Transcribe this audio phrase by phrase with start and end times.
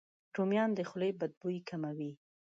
[0.35, 2.11] رومیان د خولې بد بوی کموي.